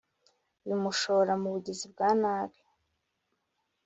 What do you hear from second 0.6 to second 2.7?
bimushora mu bugizi bwa nabi